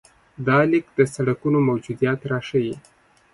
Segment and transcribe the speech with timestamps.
[0.47, 2.75] دا لیک د سړکونو موجودیت راښيي.